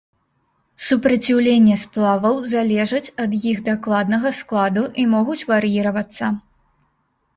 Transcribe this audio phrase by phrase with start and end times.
[0.85, 6.25] Супраціўленне сплаваў залежаць ад іх дакладнага складу і могуць вар'іравацца.